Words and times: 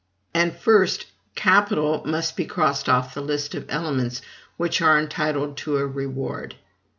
And, 0.33 0.55
first, 0.55 1.05
CAPITAL 1.35 2.07
must 2.07 2.35
be 2.35 2.45
crossed 2.45 2.89
off 2.89 3.13
the 3.13 3.21
list 3.21 3.53
of 3.53 3.67
elements 3.69 4.23
which 4.57 4.81
are 4.81 4.97
entitled 4.97 5.57
to 5.57 5.77
a 5.77 5.85
reward. 5.85 6.55